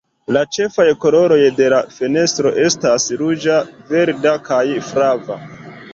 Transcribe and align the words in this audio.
La 0.35 0.41
ĉefaj 0.55 0.85
koloroj 1.03 1.37
de 1.59 1.67
la 1.73 1.81
fenestro 1.99 2.53
estas 2.63 3.07
ruĝa, 3.21 3.59
verda 3.93 4.37
kaj 4.49 4.63
flava. 4.89 5.43